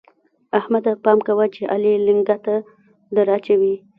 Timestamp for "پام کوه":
1.03-1.45